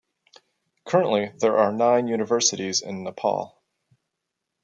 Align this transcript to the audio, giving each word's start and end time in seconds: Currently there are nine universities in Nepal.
Currently 0.83 1.33
there 1.37 1.59
are 1.59 1.71
nine 1.71 2.07
universities 2.07 2.81
in 2.81 3.03
Nepal. 3.03 3.61